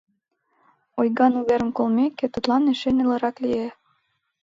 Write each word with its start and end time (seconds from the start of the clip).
Ойган 0.99 1.33
уверым 1.41 1.69
колмеке, 1.77 2.25
тудлан 2.33 2.63
эше 2.71 2.89
нелырак 2.95 3.35
лие. 3.43 3.67